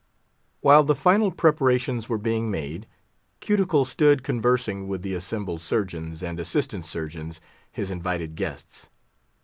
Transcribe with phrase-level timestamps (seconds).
[0.61, 2.87] While the final preparations were being made,
[3.39, 7.39] Cuticle stood conversing with the assembled Surgeons and Assistant Surgeons,
[7.71, 8.89] his invited guests.